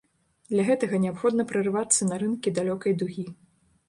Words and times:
Для 0.53 0.63
гэтага 0.69 0.99
неабходна 1.03 1.45
прарывацца 1.51 2.07
на 2.11 2.15
рынкі 2.23 2.53
далёкай 2.57 2.97
дугі. 3.03 3.27